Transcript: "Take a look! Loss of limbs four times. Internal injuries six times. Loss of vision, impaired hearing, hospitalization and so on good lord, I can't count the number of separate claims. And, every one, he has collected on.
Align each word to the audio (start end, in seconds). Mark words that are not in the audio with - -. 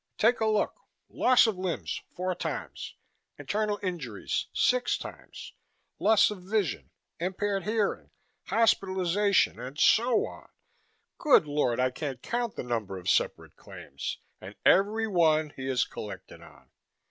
"Take 0.17 0.39
a 0.39 0.47
look! 0.47 0.81
Loss 1.09 1.45
of 1.45 1.59
limbs 1.59 2.01
four 2.15 2.33
times. 2.33 2.95
Internal 3.37 3.77
injuries 3.83 4.47
six 4.51 4.97
times. 4.97 5.53
Loss 5.99 6.31
of 6.31 6.41
vision, 6.41 6.89
impaired 7.19 7.65
hearing, 7.65 8.09
hospitalization 8.45 9.59
and 9.59 9.79
so 9.79 10.25
on 10.25 10.49
good 11.19 11.45
lord, 11.45 11.79
I 11.79 11.91
can't 11.91 12.19
count 12.23 12.55
the 12.55 12.63
number 12.63 12.97
of 12.97 13.11
separate 13.11 13.55
claims. 13.55 14.17
And, 14.41 14.55
every 14.65 15.05
one, 15.07 15.53
he 15.55 15.67
has 15.67 15.85
collected 15.85 16.41
on. 16.41 16.71